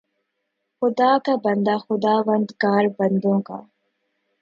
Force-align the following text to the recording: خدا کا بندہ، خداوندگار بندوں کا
خدا 0.81 1.11
کا 1.25 1.35
بندہ، 1.43 1.75
خداوندگار 1.77 2.83
بندوں 2.99 3.39
کا 3.41 3.59